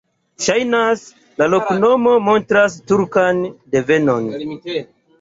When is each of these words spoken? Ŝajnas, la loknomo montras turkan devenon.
Ŝajnas, 0.45 1.03
la 1.41 1.49
loknomo 1.55 2.15
montras 2.31 2.81
turkan 2.91 3.47
devenon. 3.79 4.31